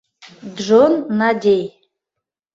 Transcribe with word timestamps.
Джон 0.55 0.93
Надей. 1.19 1.63